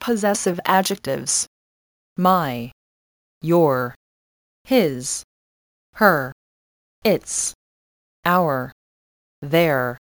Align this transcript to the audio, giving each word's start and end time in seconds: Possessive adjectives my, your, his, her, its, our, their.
Possessive 0.00 0.58
adjectives 0.64 1.46
my, 2.16 2.72
your, 3.40 3.94
his, 4.64 5.22
her, 5.94 6.32
its, 7.04 7.54
our, 8.24 8.72
their. 9.40 9.96